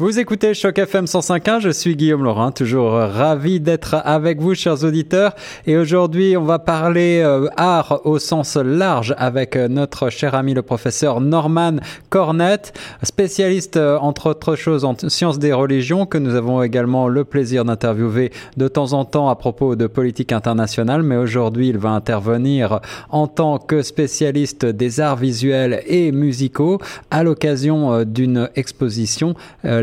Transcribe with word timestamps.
Vous 0.00 0.20
écoutez 0.20 0.54
Choc 0.54 0.78
FM 0.78 1.06
105.1, 1.06 1.58
je 1.58 1.70
suis 1.70 1.96
Guillaume 1.96 2.22
Laurin, 2.22 2.52
toujours 2.52 2.92
ravi 2.92 3.58
d'être 3.58 3.96
avec 4.04 4.40
vous 4.40 4.54
chers 4.54 4.84
auditeurs. 4.84 5.34
Et 5.66 5.76
aujourd'hui 5.76 6.36
on 6.36 6.44
va 6.44 6.60
parler 6.60 7.20
euh, 7.20 7.48
art 7.56 8.02
au 8.04 8.20
sens 8.20 8.54
large 8.54 9.12
avec 9.18 9.56
euh, 9.56 9.66
notre 9.66 10.08
cher 10.08 10.36
ami 10.36 10.54
le 10.54 10.62
professeur 10.62 11.20
Norman 11.20 11.78
Cornette, 12.10 12.78
spécialiste 13.02 13.76
euh, 13.76 13.98
entre 13.98 14.30
autres 14.30 14.54
choses 14.54 14.84
en 14.84 14.94
sciences 15.08 15.40
des 15.40 15.52
religions 15.52 16.06
que 16.06 16.16
nous 16.16 16.36
avons 16.36 16.62
également 16.62 17.08
le 17.08 17.24
plaisir 17.24 17.64
d'interviewer 17.64 18.30
de 18.56 18.68
temps 18.68 18.92
en 18.92 19.04
temps 19.04 19.28
à 19.28 19.34
propos 19.34 19.74
de 19.74 19.88
politique 19.88 20.30
internationale. 20.30 21.02
Mais 21.02 21.16
aujourd'hui 21.16 21.70
il 21.70 21.78
va 21.78 21.90
intervenir 21.90 22.78
en 23.10 23.26
tant 23.26 23.58
que 23.58 23.82
spécialiste 23.82 24.64
des 24.64 25.00
arts 25.00 25.16
visuels 25.16 25.82
et 25.88 26.12
musicaux 26.12 26.78
à 27.10 27.24
l'occasion 27.24 28.04
d'une 28.04 28.48
exposition 28.54 29.34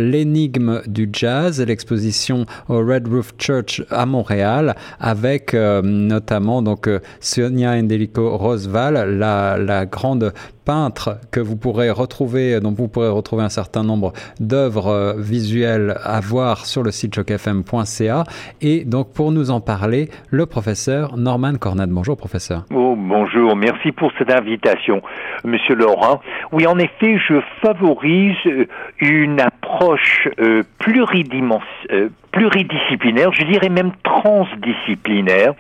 l'énigme 0.06 0.82
du 0.88 1.10
jazz, 1.12 1.60
l'exposition 1.62 2.46
au 2.70 2.80
Red 2.80 3.08
Roof 3.08 3.34
Church 3.38 3.84
à 3.90 4.06
Montréal, 4.06 4.76
avec 5.00 5.54
euh, 5.54 5.82
notamment 5.82 6.62
donc 6.62 6.88
euh, 6.88 7.00
Sonia 7.20 7.72
Endelico 7.72 8.38
Roseval, 8.38 9.18
la, 9.18 9.58
la 9.58 9.86
grande 9.86 10.34
peintre 10.66 11.20
que 11.32 11.40
vous 11.40 11.56
pourrez 11.56 11.90
retrouver, 11.90 12.60
dont 12.60 12.72
vous 12.72 12.88
pourrez 12.88 13.10
retrouver 13.10 13.44
un 13.44 13.50
certain 13.50 13.84
nombre 13.84 14.14
d'œuvres 14.40 14.88
euh, 14.88 15.14
visuelles 15.18 15.98
à 16.04 16.20
voir 16.20 16.66
sur 16.66 16.84
le 16.84 16.92
site 16.92 17.14
chocfm.ca. 17.14 18.24
Et 18.62 18.84
donc, 18.84 19.14
pour 19.14 19.32
nous 19.32 19.52
en 19.52 19.62
parler, 19.62 20.10
le 20.30 20.46
professeur 20.46 21.18
Norman 21.18 21.56
Cornette. 21.56 21.90
Bonjour, 21.90 22.18
professeur. 22.18 22.66
Oh, 22.74 22.96
bonjour. 22.98 23.56
Merci 23.56 23.92
pour 23.92 24.12
cette 24.18 24.32
invitation, 24.32 25.02
monsieur 25.44 25.76
Laurent. 25.76 26.22
Oui, 26.52 26.66
en 26.68 26.78
effet, 26.80 27.18
je 27.28 27.40
favorise 27.62 28.36
euh, 28.48 28.66
une 29.00 29.40
approche 29.40 30.28
euh, 30.40 30.64
pluridimensionnelle 30.80 32.10
pluridisciplinaire, 32.36 33.32
je 33.32 33.44
dirais 33.46 33.70
même 33.70 33.94
transdisciplinaire, 34.04 35.54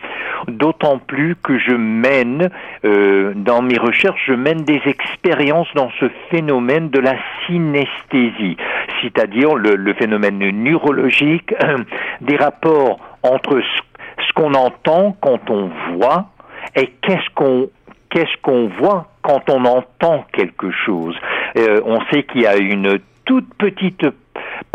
d'autant 0.50 1.00
plus 1.00 1.36
que 1.42 1.58
je 1.58 1.74
mène, 1.74 2.50
euh, 2.84 3.32
dans 3.34 3.62
mes 3.62 3.78
recherches, 3.78 4.22
je 4.28 4.34
mène 4.34 4.64
des 4.64 4.82
expériences 4.86 5.70
dans 5.74 5.90
ce 6.02 6.06
phénomène 6.30 6.90
de 6.90 7.00
la 7.00 7.16
synesthésie, 7.48 8.58
c'est-à-dire 9.02 9.56
le, 9.56 9.94
phénomène 9.94 10.38
neurologique, 10.38 11.56
des 12.22 12.36
rapports 12.36 13.00
entre 13.24 13.62
ce, 13.62 14.34
qu'on 14.34 14.54
entend 14.54 15.16
quand 15.22 15.50
on 15.50 15.72
voit 15.94 16.26
et 16.76 16.88
qu'est-ce 17.02 17.30
qu'on 17.36 17.70
qu'est-ce 18.10 18.42
qu'on 18.42 18.68
voit 18.68 19.08
quand 19.22 19.50
on 19.50 19.64
entend 19.64 20.26
quelque 20.34 20.72
chose. 20.72 21.16
Euh, 21.58 21.80
on 21.86 22.02
sait 22.12 22.24
qu'il 22.24 22.42
y 22.42 22.48
a 22.48 22.58
une 22.58 23.00
toute 23.24 23.54
petite 23.56 24.06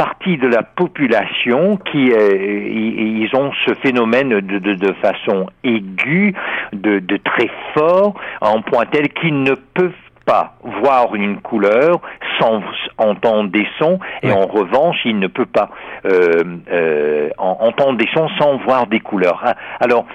partie 0.00 0.38
de 0.38 0.48
la 0.48 0.62
population 0.62 1.76
qui 1.76 2.10
euh, 2.10 2.34
ils 2.70 3.28
ont 3.36 3.52
ce 3.66 3.74
phénomène 3.82 4.30
de, 4.30 4.58
de, 4.58 4.72
de 4.72 4.92
façon 4.94 5.46
aiguë, 5.62 6.32
de, 6.72 7.00
de 7.00 7.16
très 7.18 7.50
fort, 7.74 8.14
en 8.40 8.62
point 8.62 8.86
tel 8.86 9.10
qu'ils 9.10 9.42
ne 9.42 9.52
peuvent 9.52 9.92
pas 10.24 10.54
voir 10.62 11.14
une 11.14 11.42
couleur 11.42 12.00
sans 12.38 12.62
entendre 12.96 13.50
des 13.50 13.66
sons 13.78 13.98
et 14.22 14.32
en 14.32 14.46
revanche 14.46 14.96
il 15.04 15.18
ne 15.18 15.26
peut 15.26 15.44
pas 15.44 15.68
euh, 16.06 16.44
euh, 16.72 17.28
entendre 17.36 17.98
des 17.98 18.08
sons 18.14 18.28
sans 18.38 18.56
voir 18.58 18.86
des 18.86 19.00
couleurs. 19.00 19.42
Ah, 19.44 19.54
alors 19.80 20.06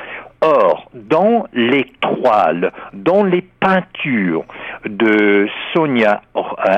Or, 0.43 0.91
dans 0.95 1.47
les 1.55 1.87
toiles, 2.01 2.71
dans 2.93 3.25
les 3.25 3.43
peintures 3.43 4.45
de 4.85 5.49
Sonia 5.73 6.21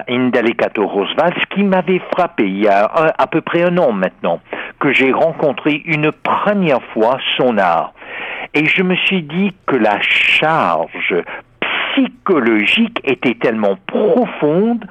Indalicato 0.09 0.87
Rosval, 0.87 1.35
ce 1.41 1.55
qui 1.55 1.65
m'avait 1.65 2.01
frappé 2.13 2.45
il 2.45 2.61
y 2.61 2.69
a 2.69 2.85
à 3.19 3.27
peu 3.27 3.41
près 3.41 3.65
un 3.65 3.77
an 3.79 3.93
maintenant, 3.93 4.41
que 4.79 4.93
j'ai 4.93 5.13
rencontré 5.13 5.83
une 5.87 6.13
première 6.13 6.83
fois 6.95 7.19
son 7.37 7.59
art. 7.59 7.93
Et 8.55 8.65
je 8.65 8.83
me 8.83 8.95
suis 8.97 9.23
dit 9.23 9.53
que 9.67 9.77
la 9.77 10.01
charge 10.01 11.15
psychologique 11.95 13.01
était 13.05 13.35
tellement 13.35 13.77
profonde 13.87 14.85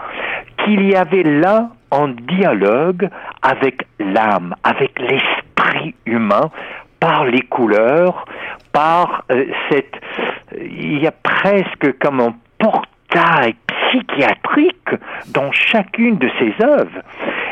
qu'il 0.64 0.90
y 0.90 0.96
avait 0.96 1.24
là 1.24 1.70
un 1.92 2.10
dialogue 2.10 3.10
avec 3.42 3.88
l'âme, 4.00 4.56
avec 4.64 5.00
l'esprit 5.00 5.96
humain, 6.06 6.52
par 7.00 7.26
les 7.26 7.42
couleurs, 7.42 8.26
par 8.72 9.24
euh, 9.32 9.46
cette... 9.70 9.96
Il 10.60 11.00
y 11.00 11.08
a 11.08 11.12
presque 11.12 11.98
comme 12.00 12.20
un 12.22 12.36
portail 12.58 13.56
psychiatrique 13.68 14.90
dans 15.34 15.52
chacune 15.52 16.18
de 16.18 16.30
ces 16.40 16.54
œuvres. 16.64 17.02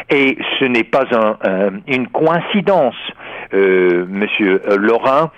Et 0.10 0.38
ce 0.60 0.66
n'est 0.66 0.84
pas 0.84 1.06
un, 1.12 1.82
une 1.88 2.08
coïncidence, 2.08 2.96
euh, 3.54 4.06
Monsieur 4.08 4.62
Laurent, 4.78 5.32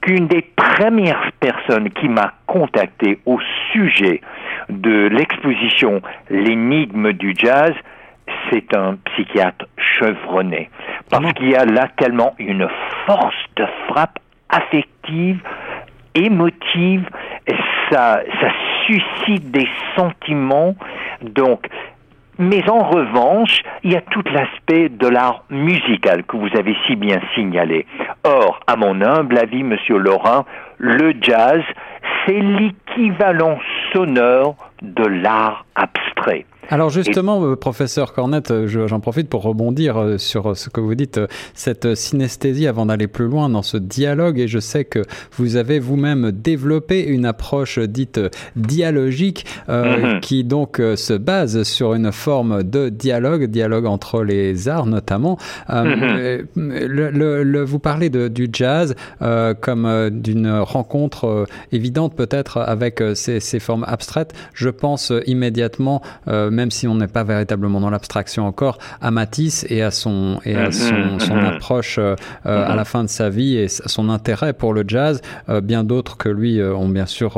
qu'une 0.00 0.26
des 0.26 0.42
premières 0.42 1.30
personnes 1.40 1.90
qui 1.90 2.08
m'a 2.08 2.32
contacté 2.46 3.18
au 3.26 3.38
sujet 3.72 4.20
de 4.68 5.08
l'exposition 5.08 6.02
L'énigme 6.30 7.12
du 7.12 7.34
jazz, 7.36 7.72
c'est 8.50 8.74
un 8.74 8.96
psychiatre 9.04 9.66
chevronné. 9.76 10.70
Parce 11.10 11.32
qu'il 11.34 11.50
y 11.50 11.56
a 11.56 11.64
là 11.64 11.88
tellement 11.96 12.34
une 12.38 12.68
force 13.06 13.34
de 13.56 13.66
frappe 13.88 14.18
affective, 14.48 15.40
émotive, 16.14 17.08
ça, 17.90 18.20
ça 18.40 18.48
suscite 18.86 19.50
des 19.50 19.68
sentiments. 19.96 20.74
Donc, 21.22 21.68
mais 22.38 22.68
en 22.68 22.82
revanche, 22.88 23.62
il 23.84 23.92
y 23.92 23.96
a 23.96 24.00
tout 24.00 24.24
l'aspect 24.32 24.88
de 24.88 25.06
l'art 25.06 25.44
musical 25.50 26.24
que 26.24 26.36
vous 26.36 26.48
avez 26.56 26.76
si 26.86 26.96
bien 26.96 27.20
signalé. 27.34 27.86
Or, 28.24 28.60
à 28.66 28.76
mon 28.76 29.00
humble 29.00 29.38
avis, 29.38 29.62
Monsieur 29.62 29.98
Laurent, 29.98 30.44
le 30.78 31.14
jazz, 31.20 31.62
c'est 32.26 32.40
l'équivalent 32.40 33.58
sonore 33.92 34.56
de 34.82 35.04
l'art 35.04 35.64
abstrait. 35.76 36.46
Alors 36.70 36.88
justement, 36.88 37.44
euh, 37.44 37.56
professeur 37.56 38.14
Cornette, 38.14 38.50
euh, 38.50 38.86
j'en 38.88 39.00
profite 39.00 39.28
pour 39.28 39.42
rebondir 39.42 39.98
euh, 39.98 40.18
sur 40.18 40.56
ce 40.56 40.70
que 40.70 40.80
vous 40.80 40.94
dites, 40.94 41.20
cette 41.52 41.94
synesthésie 41.94 42.66
avant 42.66 42.86
d'aller 42.86 43.06
plus 43.06 43.26
loin 43.26 43.50
dans 43.50 43.62
ce 43.62 43.76
dialogue, 43.76 44.38
et 44.38 44.48
je 44.48 44.58
sais 44.58 44.84
que 44.84 45.02
vous 45.32 45.56
avez 45.56 45.78
vous-même 45.78 46.32
développé 46.32 47.02
une 47.02 47.26
approche 47.26 47.78
dite 47.78 48.20
dialogique, 48.56 49.44
mhm. 49.68 50.20
qui 50.20 50.44
donc 50.44 50.76
se 50.78 51.12
base 51.12 51.62
sur 51.64 51.94
une 51.94 52.12
forme 52.12 52.62
de 52.62 52.88
dialogue, 52.88 53.44
dialogue 53.44 53.86
entre 53.86 54.22
les 54.22 54.68
arts 54.68 54.86
notamment. 54.86 55.38
Mhm. 55.68 56.46
le, 56.56 57.64
vous 57.64 57.78
parlez 57.78 58.10
de, 58.10 58.28
du 58.28 58.48
jazz 58.52 58.94
comme 59.60 60.10
d'une 60.10 60.50
rencontre 60.50 61.46
évidente 61.72 62.14
peut-être 62.14 62.58
avec 62.58 63.02
ces, 63.14 63.40
ces, 63.40 63.60
formes 63.60 63.84
abstraites. 63.86 64.32
Je 64.54 64.68
pense 64.68 65.12
immédiatement 65.26 66.02
même 66.54 66.70
si 66.70 66.88
on 66.88 66.94
n'est 66.94 67.08
pas 67.08 67.24
véritablement 67.24 67.80
dans 67.80 67.90
l'abstraction 67.90 68.46
encore, 68.46 68.78
à 69.00 69.10
Matisse 69.10 69.66
et 69.68 69.82
à 69.82 69.90
son, 69.90 70.40
et 70.44 70.56
à 70.56 70.72
son, 70.72 71.18
son 71.18 71.36
approche 71.36 71.98
à 71.98 72.76
la 72.76 72.84
fin 72.84 73.04
de 73.04 73.08
sa 73.08 73.28
vie 73.28 73.56
et 73.56 73.68
son 73.68 74.08
intérêt 74.08 74.52
pour 74.52 74.72
le 74.72 74.84
jazz. 74.86 75.20
bien 75.62 75.84
d'autres 75.84 76.16
que 76.16 76.28
lui 76.28 76.62
ont 76.62 76.88
bien 76.88 77.06
sûr 77.06 77.32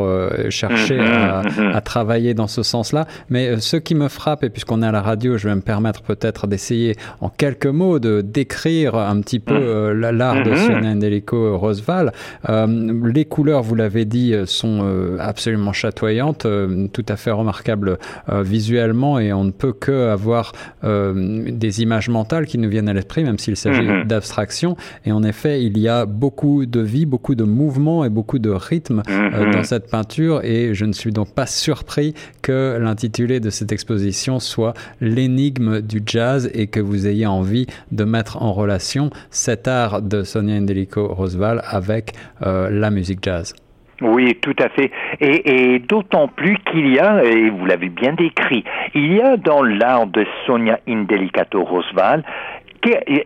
cherché 0.50 1.00
à, 1.00 1.42
à, 1.74 1.80
travailler 1.80 2.34
dans 2.34 2.46
ce 2.46 2.62
sens-là. 2.62 3.06
Mais 3.30 3.58
ce 3.60 3.76
qui 3.76 3.94
me 3.94 4.08
frappe, 4.08 4.44
et 4.44 4.50
puisqu'on 4.50 4.82
est 4.82 4.86
à 4.86 4.92
la 4.92 5.02
radio, 5.02 5.36
je 5.36 5.48
vais 5.48 5.54
me 5.54 5.60
permettre 5.60 6.02
peut-être 6.02 6.46
d'essayer 6.46 6.96
en 7.20 7.28
quelques 7.28 7.66
mots 7.66 7.98
de 7.98 8.20
décrire 8.20 8.94
un 8.96 9.20
petit 9.20 9.40
peu 9.40 9.92
l'art 9.92 10.42
de 10.42 10.54
Sonia 10.54 10.90
Indelico 10.90 11.56
Roosevelt. 11.56 12.12
les 12.48 13.24
couleurs, 13.24 13.62
vous 13.62 13.74
l'avez 13.74 14.04
dit, 14.04 14.34
sont 14.46 15.16
absolument 15.18 15.72
chatoyantes, 15.72 16.46
tout 16.92 17.06
à 17.08 17.16
fait 17.16 17.30
remarquables 17.30 17.98
visuellement, 18.28 19.05
et 19.18 19.32
on 19.32 19.44
ne 19.44 19.50
peut 19.50 19.72
que 19.72 20.08
avoir 20.08 20.52
des 20.84 21.82
images 21.82 22.08
mentales 22.08 22.46
qui 22.46 22.58
nous 22.58 22.68
viennent 22.68 22.88
à 22.88 22.92
l'esprit, 22.92 23.24
même 23.24 23.38
s'il 23.38 23.56
s'agit 23.56 23.82
mm-hmm. 23.82 24.06
d'abstraction. 24.06 24.76
Et 25.04 25.12
en 25.12 25.22
effet, 25.22 25.62
il 25.62 25.78
y 25.78 25.88
a 25.88 26.06
beaucoup 26.06 26.66
de 26.66 26.80
vie, 26.80 27.06
beaucoup 27.06 27.34
de 27.34 27.44
mouvement 27.44 28.04
et 28.04 28.08
beaucoup 28.08 28.38
de 28.38 28.50
rythme 28.50 29.02
mm-hmm. 29.06 29.52
dans 29.52 29.64
cette 29.64 29.90
peinture, 29.90 30.44
et 30.44 30.74
je 30.74 30.84
ne 30.84 30.92
suis 30.92 31.12
donc 31.12 31.32
pas 31.32 31.46
surpris 31.46 32.14
que 32.42 32.78
l'intitulé 32.80 33.40
de 33.40 33.50
cette 33.50 33.72
exposition 33.72 34.40
soit 34.40 34.74
l'énigme 35.00 35.80
du 35.80 36.02
jazz 36.04 36.50
et 36.54 36.66
que 36.66 36.80
vous 36.80 37.06
ayez 37.06 37.26
envie 37.26 37.66
de 37.92 38.04
mettre 38.04 38.42
en 38.42 38.52
relation 38.52 39.10
cet 39.30 39.68
art 39.68 40.02
de 40.02 40.22
Sonia 40.22 40.56
Indelico 40.56 41.06
Roosevelt 41.08 41.62
avec 41.68 42.14
euh, 42.42 42.70
la 42.70 42.90
musique 42.90 43.20
jazz. 43.22 43.54
Oui, 44.02 44.36
tout 44.42 44.56
à 44.58 44.68
fait. 44.68 44.90
Et, 45.20 45.78
d'autant 45.78 46.28
plus 46.28 46.58
qu'il 46.70 46.92
y 46.92 46.98
a, 46.98 47.24
et 47.24 47.50
vous 47.50 47.64
l'avez 47.64 47.88
bien 47.88 48.12
décrit, 48.12 48.64
il 48.94 49.14
y 49.14 49.20
a 49.20 49.36
dans 49.36 49.62
l'art 49.62 50.06
de 50.06 50.26
Sonia 50.46 50.78
Indelicato 50.86 51.62
Roosevelt 51.62 52.24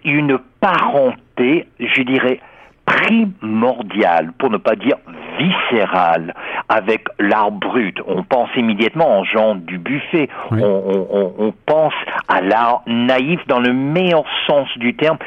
une 0.05 0.39
parenté, 0.61 1.67
je 1.79 2.03
dirais, 2.03 2.41
primordiale, 2.87 4.33
pour 4.39 4.51
ne 4.51 4.57
pas 4.57 4.75
dire 4.75 4.97
viscérale, 5.39 6.35
avec 6.69 7.05
l'art 7.19 7.53
brut. 7.53 7.99
On 8.07 8.23
pense 8.25 8.51
immédiatement 8.57 9.19
en 9.19 9.25
Jean 9.25 9.55
du 9.55 9.79
Buffet. 9.79 10.29
On, 10.51 11.53
pense 11.67 11.95
à 12.29 12.41
l'art 12.41 12.83
naïf 12.87 13.41
dans 13.47 13.61
le 13.61 13.73
meilleur 13.73 14.25
sens 14.47 14.69
du 14.79 14.95
terme. 14.95 15.19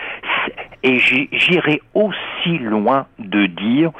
Et 0.83 0.99
j'irai 0.99 1.81
aussi 1.93 2.57
loin 2.59 3.05
de 3.19 3.45
dire 3.45 3.91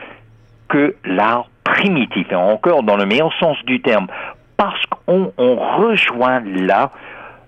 que 0.74 0.96
l'art 1.06 1.50
primitif, 1.64 2.31
et 2.31 2.36
encore 2.36 2.81
dans 2.81 2.98
le 2.98 3.06
meilleur 3.06 3.31
sens 3.40 3.64
du 3.66 3.80
terme, 3.80 4.08
parce 4.58 4.81
qu'on 4.88 5.31
rejoint 5.38 6.40
là 6.40 6.90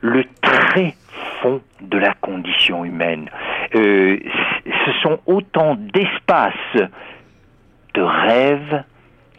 le 0.01 0.25
très 0.41 0.93
fond 1.41 1.59
de 1.81 1.97
la 1.97 2.13
condition 2.13 2.85
humaine. 2.85 3.27
Euh, 3.73 4.19
ce 4.85 4.91
sont 5.01 5.19
autant 5.25 5.75
d'espaces 5.75 6.53
de 7.95 8.01
rêves, 8.01 8.83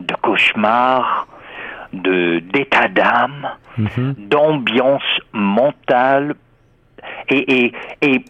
de 0.01 0.15
cauchemars, 0.15 1.29
de 1.93 2.41
d'état 2.41 2.89
d'âme, 2.89 3.49
mhm. 3.79 4.15
d'ambiance 4.19 5.21
mentale. 5.33 6.35
Et, 7.29 7.73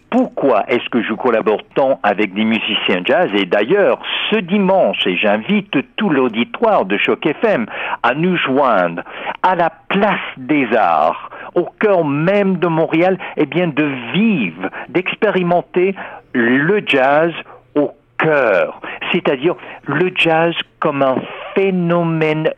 pourquoi 0.09 0.63
est-ce 0.67 0.89
que 0.89 1.03
je 1.03 1.13
collabore 1.13 1.61
tant 1.75 1.99
avec 2.03 2.33
des 2.33 2.43
musiciens 2.43 3.01
jazz 3.05 3.29
Et 3.35 3.45
d'ailleurs, 3.45 3.99
ce 4.31 4.37
dimanche, 4.37 5.05
et 5.05 5.15
j'invite 5.17 5.75
tout 5.95 6.09
l'auditoire 6.09 6.85
de 6.85 6.97
Choc 6.97 7.25
FM 7.25 7.67
à 8.03 8.13
nous 8.13 8.37
joindre 8.37 9.03
à 9.43 9.55
la 9.55 9.71
place 9.89 10.19
des 10.37 10.67
arts, 10.75 11.29
au 11.55 11.65
cœur 11.79 12.05
même 12.05 12.57
de 12.57 12.67
Montréal, 12.67 13.17
et 13.35 13.43
eh 13.43 13.45
bien 13.45 13.67
de 13.67 13.87
vivre, 14.13 14.69
d'expérimenter 14.89 15.95
le 16.33 16.81
jazz 16.85 17.31
au 17.75 17.91
cœur, 18.17 18.81
c'est-à-dire 19.11 19.55
le 19.85 20.11
jazz 20.15 20.53
comme 20.79 21.01
un 21.01 21.17
phénomène 21.55 22.49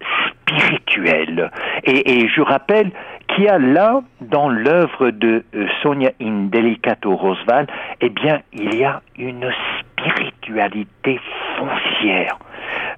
spirituel. 0.50 1.52
Et, 1.84 2.28
je 2.28 2.42
rappelle 2.42 2.92
qu'il 3.30 3.46
y 3.46 3.48
a 3.48 3.60
là, 3.60 4.02
dans 4.22 4.50
l'œuvre 4.50 5.12
de 5.12 5.44
euh, 5.56 5.68
Sonia 5.82 6.12
Indelicato 6.22 7.16
Roosevelt, 7.16 7.70
eh 8.02 8.10
bien, 8.10 8.42
il 8.54 8.76
y 8.76 8.84
a 8.84 9.02
une 9.18 9.50
spiritualité 9.80 11.20
foncière. 11.58 12.38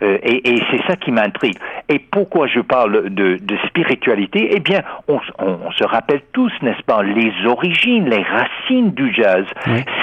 Euh, 0.03 0.17
et, 0.23 0.59
c'est 0.71 0.81
ça 0.87 0.95
qui 0.95 1.11
m'intrigue. 1.11 1.57
Et 1.87 1.99
pourquoi 1.99 2.47
je 2.47 2.59
parle 2.59 3.09
de, 3.09 3.37
spiritualité? 3.67 4.49
Eh 4.55 4.59
bien, 4.59 4.81
on, 5.07 5.19
se 5.71 5.83
rappelle 5.83 6.21
tous, 6.33 6.51
n'est-ce 6.61 6.83
pas, 6.83 7.03
les 7.03 7.31
origines, 7.45 8.09
les 8.09 8.23
racines 8.23 8.91
du 8.91 9.13
jazz. 9.13 9.45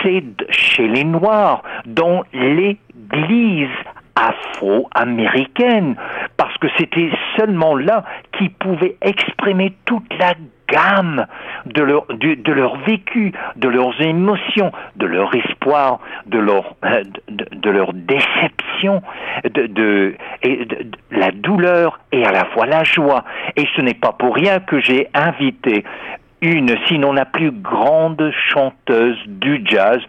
C'est 0.03 0.23
chez 0.51 0.87
les 0.87 1.05
Noirs, 1.05 1.63
dans 1.87 2.23
l'Église 2.33 3.69
afro-américaine, 4.19 5.97
parce 6.37 6.57
que 6.59 6.67
c'était 6.77 7.11
seulement 7.37 7.77
là 7.77 8.05
qu'ils 8.33 8.53
pouvaient 8.53 8.97
exprimer 9.01 9.75
toute 9.85 10.13
la 10.19 10.35
gamme 10.69 11.27
de 11.67 11.83
leur, 11.83 12.07
de, 12.09 12.53
leur 12.53 12.77
vécu, 12.81 13.33
de 13.57 13.69
leurs 13.69 13.99
émotions, 14.03 14.71
de 14.97 15.07
leur 15.07 15.35
espoir, 15.35 16.01
de 16.27 16.39
leur, 16.39 16.75
euh, 16.85 17.03
de, 17.31 17.71
leur 17.71 17.93
déception, 17.95 19.03
de, 19.45 19.67
de, 19.67 20.15
la 21.11 21.31
douleur 21.31 22.01
et 22.13 22.25
à 22.25 22.33
la 22.33 22.45
fois 22.47 22.67
la 22.67 22.85
joie. 22.85 23.25
Et 23.57 23.67
ce 23.77 23.81
n'est 23.81 23.95
pas 23.95 24.13
pour 24.13 24.35
rien 24.35 24.61
que 24.61 24.81
j'ai 24.81 25.09
invité 25.15 25.85
une, 26.41 26.77
sinon 26.87 27.13
la 27.13 27.25
plus 27.25 27.51
grande 27.51 28.31
chanteuse 28.53 29.19
du 29.27 29.63
jazz 29.65 30.01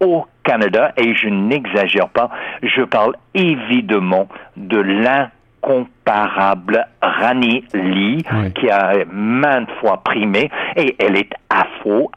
au 0.00 0.26
Canada, 0.42 0.92
et 0.96 1.14
je 1.14 1.28
n'exagère 1.28 2.08
pas, 2.08 2.30
je 2.62 2.82
parle 2.82 3.14
évidemment 3.34 4.26
de 4.56 4.78
l'incomparable 4.78 6.86
Rani 7.02 7.64
Lee, 7.74 8.24
qui 8.54 8.70
a 8.70 9.04
maintes 9.12 9.70
fois 9.80 10.02
primé, 10.02 10.50
et 10.76 10.96
elle 10.98 11.16
est 11.16 11.34
afro 11.50 12.10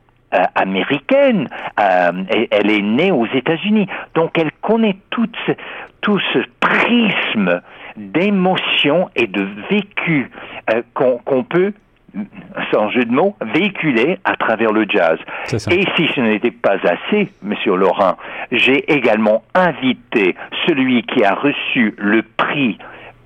américaine. 0.56 1.48
Euh, 1.80 2.12
elle 2.52 2.72
est 2.72 2.82
née 2.82 3.12
aux 3.12 3.28
États-Unis, 3.28 3.88
donc 4.16 4.38
elle 4.38 4.52
connaît 4.62 4.98
tout 5.10 5.30
ce, 5.46 5.52
tout 6.02 6.20
ce 6.34 6.40
prisme 6.60 7.62
d'émotion 7.96 9.10
et 9.16 9.28
de 9.28 9.48
vécu 9.70 10.32
euh, 10.74 10.82
qu'on 10.94 11.44
peut 11.44 11.74
sans 12.71 12.89
jeu 12.89 13.06
de 13.06 13.12
mots, 13.12 13.36
véhiculé 13.54 14.19
à 14.24 14.36
travers 14.36 14.71
le 14.71 14.86
jazz. 14.88 15.18
Et 15.71 15.83
si 15.95 16.07
ce 16.15 16.21
n'était 16.21 16.51
pas 16.51 16.77
assez, 16.83 17.30
Monsieur 17.42 17.75
Laurent, 17.75 18.15
j'ai 18.51 18.92
également 18.92 19.44
invité 19.56 20.36
celui 20.68 21.04
qui 21.04 21.24
a 21.24 21.33
reçu 21.33 21.95
le 21.98 22.24
prix 22.24 22.77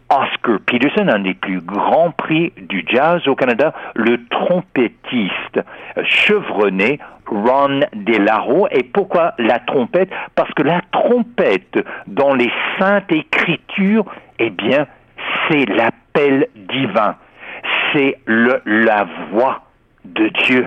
Oscar 0.09 0.59
Peterson, 0.65 1.07
un 1.09 1.19
des 1.19 1.33
plus 1.33 1.59
grands 1.59 2.11
prix 2.11 2.53
du 2.55 2.85
jazz 2.87 3.27
au 3.27 3.35
Canada, 3.35 3.73
le 3.93 4.25
trompettiste 4.29 5.59
chevronné 6.05 6.99
Ron 7.25 7.81
Delaro. 7.93 8.67
Et 8.71 8.83
pourquoi 8.83 9.33
la 9.37 9.59
trompette? 9.59 10.09
Parce 10.35 10.53
que 10.53 10.63
la 10.63 10.81
trompette, 10.91 11.77
dans 12.07 12.33
les 12.33 12.51
saintes 12.79 13.11
écritures, 13.11 14.05
eh 14.39 14.49
bien, 14.49 14.87
c'est 15.49 15.65
l'appel 15.65 16.47
divin 16.55 17.15
c'est 17.93 18.17
la 18.25 19.07
voix 19.31 19.66
de 20.15 20.29
Dieu. 20.45 20.65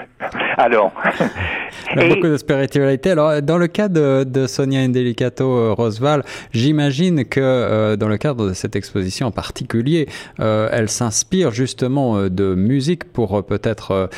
Alors, 0.56 0.92
et... 1.96 2.08
beaucoup 2.08 2.26
de 2.26 2.36
spiritualité. 2.36 3.10
Alors, 3.10 3.40
dans 3.42 3.58
le 3.58 3.66
cas 3.66 3.88
de, 3.88 4.24
de 4.24 4.46
Sonia 4.46 4.80
Indelicato 4.80 5.44
euh, 5.44 5.72
Roosevelt, 5.72 6.24
j'imagine 6.52 7.24
que 7.24 7.40
euh, 7.40 7.96
dans 7.96 8.08
le 8.08 8.18
cadre 8.18 8.48
de 8.48 8.52
cette 8.52 8.76
exposition 8.76 9.28
en 9.28 9.30
particulier, 9.30 10.08
euh, 10.40 10.68
elle 10.72 10.88
s'inspire 10.88 11.50
justement 11.52 12.28
de 12.28 12.54
musique 12.54 13.04
pour 13.12 13.44
peut-être 13.44 14.10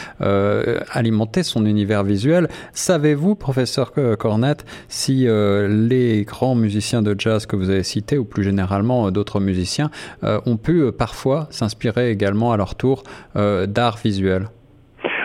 alimenter 0.91 1.43
son 1.43 1.67
univers 1.67 2.02
visuel. 2.02 2.49
Savez-vous, 2.73 3.35
professeur 3.35 3.93
Cornette, 4.19 4.64
si 4.88 5.26
les 5.26 6.25
grands 6.25 6.55
musiciens 6.55 7.02
de 7.02 7.14
jazz 7.19 7.47
que 7.47 7.57
vous 7.57 7.71
avez 7.71 7.83
cités, 7.83 8.19
ou 8.19 8.25
plus 8.25 8.45
généralement 8.45 9.11
d'autres 9.11 9.41
musiciens, 9.41 9.91
ont 10.23 10.57
pu 10.57 10.91
parfois 10.93 11.47
s'inspirer 11.50 12.11
également 12.11 12.52
à 12.52 12.57
leur 12.57 12.75
tour 12.75 13.05
d'art 13.35 13.99
visuel? 14.02 14.49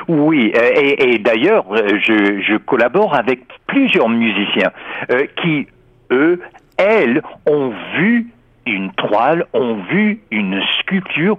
Oui, 0.08 0.54
euh, 0.56 0.94
et, 0.98 1.18
d'ailleurs, 1.20 1.66
euh, 1.72 2.00
je, 2.00 2.42
je, 2.42 2.56
collabore 2.58 3.14
avec 3.14 3.42
plusieurs 3.68 4.08
musiciens 4.08 4.72
euh, 5.12 5.26
qui, 5.42 5.68
eux, 6.12 6.40
elles, 6.78 7.22
ont 7.46 7.74
vu 7.98 8.28
une 8.66 8.92
toile, 8.94 9.46
ont 9.54 9.76
vu 9.90 10.20
une 10.32 10.62
sculpture 10.80 11.38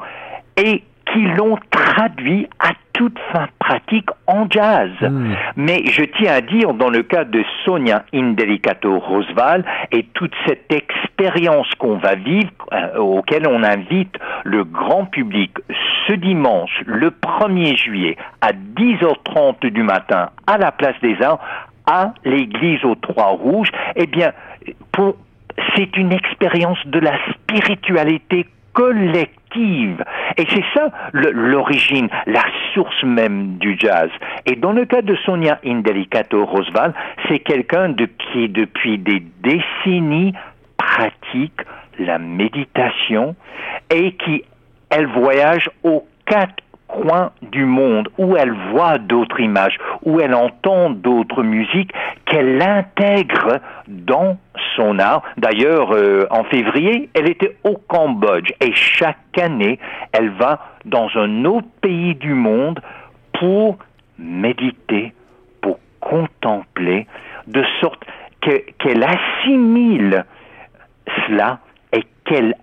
et 0.57 0.83
qui 1.12 1.23
l'ont 1.23 1.59
traduit 1.71 2.49
à 2.59 2.73
toute 2.93 3.19
fin 3.33 3.47
pratique 3.59 4.09
en 4.27 4.47
jazz. 4.50 4.91
Hmm. 5.00 5.35
Mais 5.57 5.85
je 5.87 6.03
tiens 6.03 6.33
à 6.33 6.41
dire, 6.41 6.75
dans 6.75 6.91
le 6.91 7.03
cas 7.03 7.25
de 7.25 7.45
Sonia 7.65 8.05
Indelicato 8.12 8.99
Rosval 8.99 9.65
et 9.93 10.05
toute 10.15 10.35
cette 10.47 10.73
expérience 10.73 11.69
qu'on 11.79 11.97
va 11.97 12.17
vivre, 12.17 12.50
euh, 12.73 12.99
auquel 12.99 13.47
on 13.47 13.62
invite 13.62 14.17
le 14.45 14.65
grand 14.65 15.05
public 15.05 15.53
ce 16.09 16.15
dimanche, 16.15 16.83
le 16.87 17.11
1er 17.11 17.77
juillet, 17.77 18.17
à 18.41 18.53
10h30 18.53 19.71
du 19.71 19.83
matin, 19.83 20.31
à 20.47 20.59
la 20.59 20.73
place 20.73 20.97
des 21.03 21.21
Arts, 21.23 21.41
à 21.87 22.12
l'église 22.25 22.85
aux 22.85 22.95
Trois 22.95 23.29
Rouges, 23.29 23.71
eh 23.97 24.07
bien, 24.07 24.33
c'est 25.77 25.97
une 25.97 26.12
expérience 26.12 26.79
de 26.87 26.99
la 26.99 27.12
spiritualité 27.33 28.47
collective. 28.73 29.38
Et 29.57 30.47
c'est 30.49 30.64
ça 30.75 30.90
l'origine, 31.12 32.09
la 32.26 32.45
source 32.75 33.02
même 33.02 33.57
du 33.59 33.76
jazz. 33.78 34.11
Et 34.47 34.57
dans 34.57 34.73
le 34.73 34.85
cas 34.85 35.02
de 35.02 35.17
Sonia 35.25 35.59
Indelicato 35.64 36.45
Rosval, 36.45 36.95
c'est 37.28 37.40
quelqu'un 37.40 37.88
de, 37.88 38.07
qui, 38.07 38.49
depuis 38.49 38.99
des 38.99 39.23
décennies, 39.43 40.35
pratique 40.76 41.61
la 41.99 42.19
méditation 42.19 43.35
et 43.90 44.12
qui, 44.12 44.45
elle 44.90 45.07
voyage 45.07 45.69
aux 45.83 46.07
quatre 46.26 46.62
coin 46.87 47.33
du 47.43 47.64
monde 47.64 48.09
où 48.19 48.37
elle 48.37 48.52
voit 48.73 48.99
d'autres 48.99 49.40
images, 49.40 49.76
où 50.02 50.21
elle 50.21 50.35
entend 50.35 50.90
d'autres 50.90 51.43
musiques, 51.43 51.93
qu'elle 52.25 52.61
intègre 52.62 53.61
dans 53.87 54.38
son 54.78 54.99
art. 54.99 55.23
D'ailleurs, 55.37 55.92
euh, 55.92 56.26
en 56.30 56.44
février, 56.44 57.11
elle 57.14 57.28
était 57.28 57.56
au 57.64 57.76
Cambodge 57.88 58.52
et 58.61 58.73
chaque 58.75 59.37
année, 59.38 59.78
elle 60.12 60.30
va 60.30 60.61
dans 60.85 61.08
un 61.16 61.44
autre 61.44 61.68
pays 61.82 62.14
du 62.14 62.32
monde 62.32 62.80
pour 63.38 63.76
méditer, 64.18 65.12
pour 65.61 65.78
contempler, 66.00 67.06
de 67.47 67.64
sorte 67.80 68.04
qu'elle 68.40 69.04
assimile 69.04 70.25
cela 71.26 71.58
et 71.92 72.04
qu'elle 72.25 72.54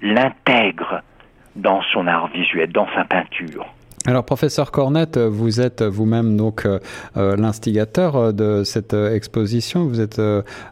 l'intègre 0.00 1.02
dans 1.56 1.82
son 1.92 2.06
art 2.06 2.28
visuel, 2.28 2.70
dans 2.70 2.88
sa 2.94 3.04
peinture. 3.04 3.66
Alors, 4.06 4.24
professeur 4.24 4.70
Cornette, 4.70 5.18
vous 5.18 5.60
êtes 5.60 5.82
vous-même 5.82 6.36
donc 6.36 6.64
euh, 6.64 6.78
euh, 7.16 7.36
l'instigateur 7.36 8.16
euh, 8.16 8.32
de 8.32 8.62
cette 8.64 8.94
exposition. 8.94 9.84
Vous 9.84 10.00
êtes 10.00 10.20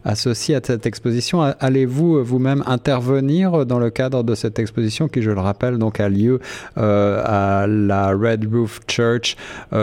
associé 0.04 0.54
à 0.54 0.60
cette 0.62 0.86
exposition. 0.86 1.40
Allez-vous 1.60 2.22
vous-même 2.22 2.62
intervenir 2.66 3.66
dans 3.66 3.78
le 3.78 3.90
cadre 3.90 4.22
de 4.22 4.34
cette 4.34 4.58
exposition 4.58 5.08
qui, 5.08 5.22
je 5.22 5.30
le 5.30 5.40
rappelle, 5.40 5.78
donc 5.78 6.00
a 6.00 6.08
lieu 6.08 6.40
à 6.76 7.66
la 7.68 8.08
Red 8.10 8.48
Roof 8.52 8.80
Church 8.88 9.36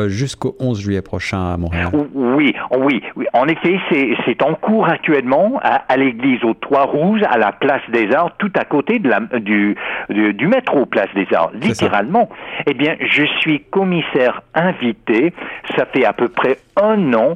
jusqu'au 0.08 0.56
11 0.60 0.80
juillet 0.80 1.02
prochain 1.02 1.54
à 1.54 1.58
Montréal? 1.58 1.90
Oui, 2.14 2.56
oui, 2.78 3.02
oui. 3.16 3.26
En 3.34 3.48
effet, 3.48 3.80
c'est 4.26 4.42
en 4.42 4.56
cours 4.56 4.88
actuellement 4.88 5.60
à, 5.62 5.98
l'église 5.98 6.44
aux 6.44 6.54
Trois 6.54 6.86
Rouges, 6.86 7.22
à 7.30 7.38
la 7.38 7.52
Place 7.52 7.82
des 7.92 8.12
Arts, 8.14 8.36
tout 8.38 8.52
à 8.56 8.66
côté 8.66 9.00
de 9.00 9.10
la, 9.10 9.20
du, 9.40 9.76
du, 10.10 10.48
métro 10.48 10.86
Place 10.86 11.10
des 11.16 11.28
Arts, 11.34 11.52
littéralement. 11.54 12.30
Eh 12.66 12.74
bien, 12.74 12.96
je 13.00 13.24
suis 13.40 13.62
commissaire 13.62 14.42
invité, 14.54 15.34
ça 15.76 15.86
fait 15.86 16.06
à 16.06 16.14
peu 16.14 16.30
près 16.30 16.60
un 16.82 17.14
an. 17.14 17.36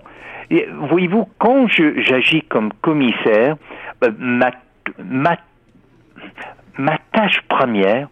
Voyez-vous, 0.90 1.28
quand 1.40 1.68
j'agis 1.68 2.42
comme 2.44 2.72
commissaire, 2.82 3.58
euh, 4.04 4.12
ma, 4.18 4.52
ma, 5.04 5.36
ma 6.78 6.98
tâche 7.12 7.42
première, 7.50 8.08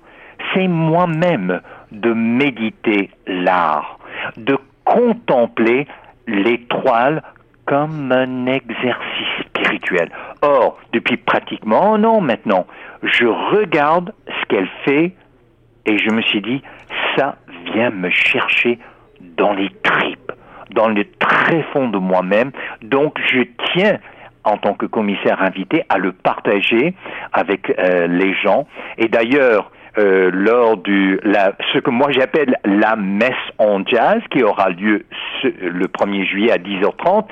c'est 0.54 0.68
moi-même 0.68 1.62
de 1.92 2.14
méditer 2.14 3.10
l'art, 3.26 4.00
de 4.38 4.58
contempler 4.84 5.88
l'étoile 6.28 7.24
comme 7.66 8.12
un 8.12 8.46
exercice 8.46 9.46
spirituel. 9.48 10.10
Or, 10.42 10.78
depuis 10.94 11.18
pratiquement 11.18 11.96
un 11.96 12.04
an 12.04 12.22
maintenant, 12.22 12.68
je 13.02 13.26
regarde 13.26 14.14
ce 14.28 14.46
qu'elle 14.48 14.70
fait 14.84 15.14
et 15.86 15.98
je 15.98 16.10
me 16.10 16.22
suis 16.22 16.42
dit, 16.42 16.62
ça 17.16 17.38
vient 17.74 17.90
me 17.90 18.10
chercher 18.10 18.80
dans 19.38 19.54
les 19.54 19.70
tripes, 19.84 20.32
dans 20.72 20.90
le 20.90 21.06
très 21.20 21.64
fond 21.74 21.90
de 21.90 21.98
moi-même. 21.98 22.52
Donc 22.82 23.20
je 23.32 23.42
tiens 23.74 24.00
en 24.44 24.58
tant 24.58 24.74
que 24.74 24.86
commissaire 24.86 25.42
invité 25.42 25.84
à 25.90 25.98
le 25.98 26.12
partager 26.12 26.94
avec 27.34 27.74
euh, 27.78 28.08
les 28.08 28.34
gens. 28.36 28.68
Et 28.98 29.08
d'ailleurs, 29.08 29.72
euh, 29.98 30.30
lors 30.34 30.78
du 30.78 31.20
la, 31.24 31.54
ce 31.74 31.80
que 31.80 31.90
moi 31.90 32.12
j'appelle 32.12 32.58
la 32.66 32.96
messe 32.96 33.32
en 33.58 33.86
jazz 33.86 34.22
qui 34.32 34.44
aura 34.44 34.70
lieu 34.70 35.06
le 35.44 35.88
1er 35.88 36.26
juillet 36.26 36.52
à 36.52 36.58
10h30. 36.58 37.26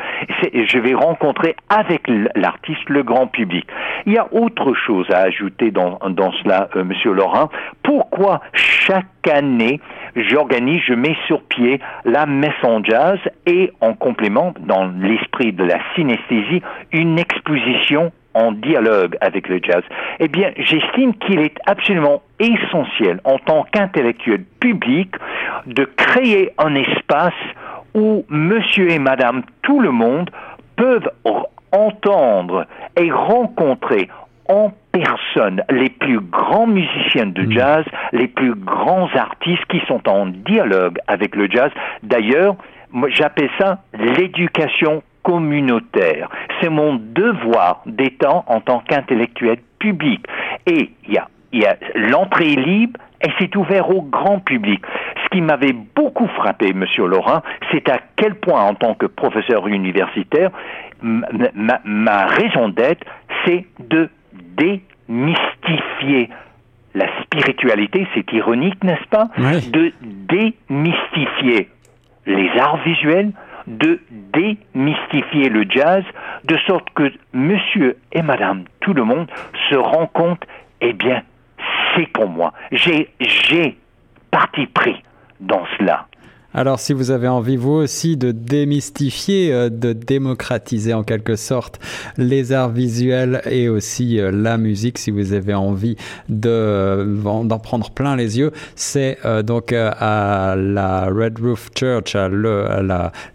Je 0.53 0.79
vais 0.79 0.93
rencontrer 0.93 1.55
avec 1.70 2.08
l'artiste 2.36 2.89
le 2.89 3.03
grand 3.03 3.27
public. 3.27 3.67
Il 4.05 4.13
y 4.13 4.17
a 4.17 4.27
autre 4.34 4.74
chose 4.74 5.08
à 5.12 5.20
ajouter 5.20 5.72
dans, 5.72 6.00
dans 6.10 6.32
cela, 6.43 6.70
euh, 6.75 6.84
Monsieur 6.84 7.13
Laurent. 7.13 7.50
Pourquoi 7.84 8.41
chaque 8.53 9.27
année 9.29 9.79
j'organise, 10.15 10.82
je 10.88 10.93
mets 10.93 11.15
sur 11.27 11.41
pied 11.43 11.79
la 12.05 12.25
messe 12.25 12.51
en 12.63 12.84
jazz 12.84 13.20
et 13.46 13.72
en 13.82 13.93
complément, 13.93 14.53
dans 14.60 14.86
l'esprit 14.86 15.53
de 15.53 15.63
la 15.63 15.79
synesthésie, 15.96 16.62
une 16.91 17.20
exposition 17.20 18.12
en 18.34 18.51
dialogue 18.51 19.15
avec 19.22 19.48
le 19.48 19.60
jazz, 19.62 19.84
eh 20.20 20.27
bien, 20.27 20.51
j'estime 20.58 21.13
qu'il 21.15 21.39
est 21.39 21.58
absolument 21.65 22.22
essentiel 22.44 23.20
en 23.24 23.38
tant 23.40 23.64
qu'intellectuel 23.72 24.44
public 24.60 25.16
de 25.66 25.86
créer 25.86 26.52
un 26.58 26.76
espace 26.76 27.34
où 27.94 28.26
monsieur 28.30 28.90
et 28.92 29.00
madame 29.00 29.44
tout 29.62 29.80
le 29.80 29.92
monde 29.92 30.30
peuvent 30.76 31.10
entendre 31.72 32.66
et 32.96 33.12
rencontrer 33.12 34.10
en 34.50 34.72
personne 34.92 35.64
les 35.70 35.90
plus 35.90 36.20
grands 36.20 36.68
musiciens 36.68 37.28
de 37.28 37.44
mm. 37.44 37.52
jazz, 37.52 37.86
les 38.12 38.28
plus 38.28 38.56
grands 38.56 39.10
artistes 39.16 39.66
qui 39.70 39.80
sont 39.88 40.08
en 40.08 40.28
dialogue 40.28 41.00
avec 41.08 41.36
le 41.36 41.50
jazz. 41.50 41.72
D'ailleurs, 42.04 42.56
j'appelle 43.10 43.50
ça 43.60 43.80
l'éducation 43.94 45.02
communautaire. 45.24 46.30
C'est 46.62 46.70
mon 46.70 46.96
devoir 46.96 47.82
d'étant 47.86 48.44
en 48.48 48.60
tant 48.60 48.80
qu'intellectuel 48.80 49.58
public. 49.80 50.26
Et 50.68 50.92
il 51.08 51.14
y 51.14 51.18
a, 51.18 51.28
y 51.62 51.66
a 51.66 51.78
l'entrée 51.96 52.56
libre 52.56 53.00
et 53.22 53.30
c'est 53.40 53.56
ouvert 53.56 53.90
au 53.90 54.02
grand 54.02 54.40
public. 54.40 54.82
Ce 55.24 55.30
qui 55.30 55.42
m'avait 55.42 55.74
beaucoup 55.74 56.28
frappé, 56.28 56.74
Monsieur 56.74 57.06
Laurent, 57.08 57.42
c'est 57.72 57.90
à 57.90 58.00
quel 58.16 58.36
point, 58.36 58.62
en 58.62 58.76
tant 58.76 58.94
que 58.94 59.06
professeur 59.06 59.68
universitaire, 59.68 60.52
ma, 61.02 62.26
raison 62.28 62.70
d'être, 62.70 63.06
c'est 63.46 63.66
de 63.80 64.10
démystifier. 64.58 66.30
La 66.96 67.08
spiritualité, 67.24 68.08
c'est 68.14 68.32
ironique, 68.34 68.84
n'est-ce 68.84 69.08
pas? 69.10 69.30
De 69.72 69.92
démystifier 70.02 71.70
les 72.26 72.50
arts 72.60 72.84
visuels, 72.84 73.32
de 73.68 74.00
démystifier 74.12 75.50
le 75.50 75.66
jazz, 75.70 76.04
de 76.44 76.58
sorte 76.68 76.90
que 76.94 77.12
monsieur 77.34 77.98
et 78.12 78.22
madame, 78.22 78.64
tout 78.82 78.94
le 78.94 79.04
monde, 79.04 79.28
se 79.70 79.76
rend 79.76 80.08
compte, 80.08 80.46
eh 80.82 80.94
bien, 80.94 81.24
c'est 81.96 82.08
pour 82.08 82.28
moi. 82.28 82.54
J'ai, 82.72 83.10
parti 84.32 84.66
pris 84.68 85.02
dans 85.40 85.64
cela. 85.78 86.08
Alors 86.56 86.80
si 86.80 86.94
vous 86.94 87.10
avez 87.10 87.28
envie 87.28 87.58
vous 87.58 87.72
aussi 87.72 88.16
de 88.16 88.32
démystifier, 88.32 89.52
euh, 89.52 89.70
de 89.70 89.92
démocratiser 89.92 90.94
en 90.94 91.04
quelque 91.04 91.36
sorte 91.36 91.80
les 92.18 92.52
arts 92.52 92.70
visuels 92.70 93.42
et 93.50 93.70
aussi 93.70 94.20
euh, 94.20 94.30
la 94.32 94.60
musique, 94.60 95.00
si 95.00 95.10
vous 95.10 95.34
avez 95.34 95.56
envie 95.56 95.96
de 96.30 96.50
euh, 96.50 97.44
d'en 97.44 97.58
prendre 97.58 97.90
plein 97.90 98.16
les 98.16 98.38
yeux, 98.38 98.52
c'est 98.76 99.18
donc 99.44 99.74
à 99.74 100.56
la 100.56 101.06
Red 101.06 101.40
Roof 101.40 101.70
Church, 101.76 102.16
à 102.16 102.30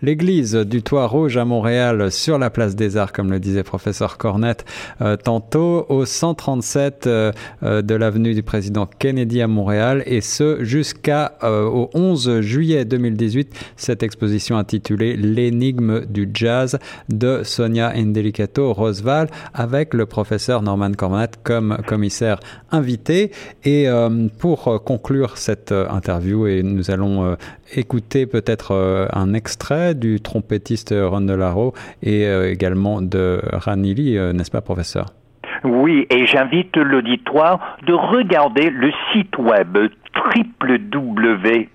l'église 0.02 0.54
du 0.54 0.82
Toit 0.82 1.06
Rouge 1.06 1.36
à 1.36 1.44
Montréal, 1.44 2.10
sur 2.12 2.38
la 2.38 2.50
place 2.50 2.76
des 2.76 2.96
Arts, 2.96 3.12
comme 3.12 3.30
le 3.30 3.40
disait 3.40 3.62
professeur 3.62 4.18
Cornette 4.18 4.64
tantôt, 5.24 5.86
au 5.88 6.04
137 6.04 7.08
de 7.08 7.94
l'avenue 7.94 8.34
du 8.34 8.42
président 8.42 8.88
Kennedy 8.98 9.40
à 9.42 9.48
Montréal, 9.48 10.02
et 10.06 10.20
ce 10.20 10.62
jusqu'à 10.62 11.32
au 11.42 11.90
11 11.94 12.40
juillet 12.40 12.84
2020 12.84 13.07
2018 13.10 13.54
cette 13.76 14.02
exposition 14.02 14.56
intitulée 14.56 15.16
L'énigme 15.16 16.04
du 16.06 16.28
jazz 16.32 16.78
de 17.08 17.42
Sonia 17.42 17.92
Indelicato 17.94 18.72
Rosval 18.72 19.28
avec 19.54 19.94
le 19.94 20.06
professeur 20.06 20.62
Norman 20.62 20.92
Cornette 20.92 21.38
comme 21.42 21.78
commissaire 21.86 22.40
invité. 22.70 23.32
Et 23.64 23.88
euh, 23.88 24.28
pour 24.38 24.82
conclure 24.84 25.38
cette 25.38 25.72
euh, 25.72 25.88
interview, 25.88 26.46
et 26.46 26.62
nous 26.62 26.90
allons 26.90 27.24
euh, 27.24 27.36
écouter 27.74 28.26
peut-être 28.26 29.08
un 29.12 29.34
extrait 29.34 29.94
du 29.94 30.20
trompettiste 30.20 30.94
Ron 30.96 31.22
Delaro 31.22 31.74
et 32.02 32.24
également 32.24 33.02
de 33.02 33.40
Ranili, 33.52 34.18
n'est-ce 34.32 34.50
pas 34.50 34.62
professeur? 34.62 35.17
Oui, 35.64 36.06
et 36.10 36.26
j'invite 36.26 36.76
l'auditoire 36.76 37.78
de 37.86 37.92
regarder 37.92 38.70
le 38.70 38.92
site 39.12 39.36
web 39.38 39.76
www 40.34 41.68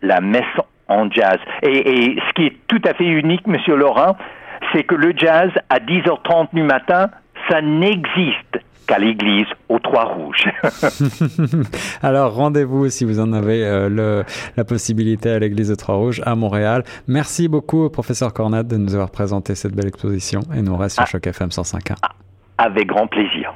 la 0.00 0.20
messe 0.20 0.44
en 0.88 1.10
jazz. 1.10 1.38
Et, 1.62 2.16
ce 2.28 2.32
qui 2.34 2.46
est 2.46 2.56
tout 2.68 2.80
à 2.84 2.94
fait 2.94 3.06
unique, 3.06 3.46
Monsieur 3.46 3.76
Laurent, 3.76 4.16
c'est 4.72 4.84
que 4.84 4.94
le 4.94 5.12
jazz 5.16 5.50
à 5.70 5.78
10h30 5.78 6.48
du 6.52 6.62
matin, 6.62 7.10
ça 7.48 7.60
n'existe 7.60 8.41
qu'à 8.86 8.98
l'église 8.98 9.46
aux 9.68 9.78
Trois 9.78 10.04
Rouges. 10.04 10.48
Alors 12.02 12.34
rendez-vous 12.34 12.88
si 12.88 13.04
vous 13.04 13.20
en 13.20 13.32
avez 13.32 13.64
euh, 13.64 13.88
le, 13.88 14.24
la 14.56 14.64
possibilité 14.64 15.30
à 15.30 15.38
l'église 15.38 15.70
aux 15.70 15.76
Trois 15.76 15.96
Rouges 15.96 16.22
à 16.24 16.34
Montréal. 16.34 16.84
Merci 17.06 17.48
beaucoup, 17.48 17.88
professeur 17.90 18.32
Cornade, 18.32 18.68
de 18.68 18.76
nous 18.76 18.94
avoir 18.94 19.10
présenté 19.10 19.54
cette 19.54 19.74
belle 19.74 19.88
exposition 19.88 20.40
et 20.54 20.62
nous 20.62 20.76
reste 20.76 20.94
sur 20.96 21.04
ah. 21.04 21.06
Choc 21.06 21.26
FM 21.26 21.48
105.1. 21.48 21.94
Avec 22.58 22.86
grand 22.86 23.06
plaisir. 23.06 23.52